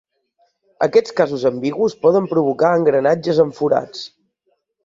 [0.85, 4.03] Aquests casos ambigus poden provocar engranatges amb forats.